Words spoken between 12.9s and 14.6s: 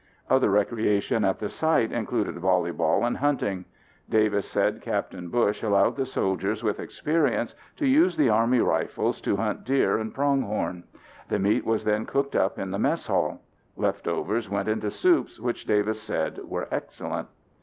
hall. Leftovers